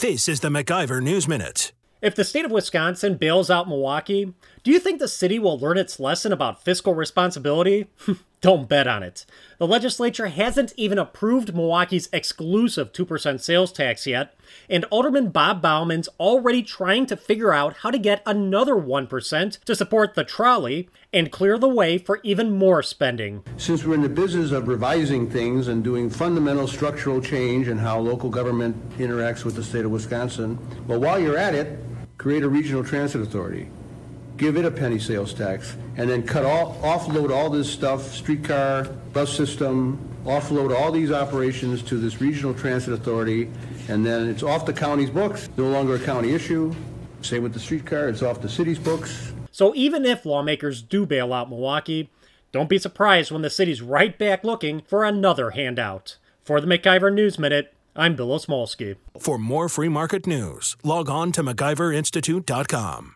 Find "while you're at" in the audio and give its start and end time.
31.00-31.54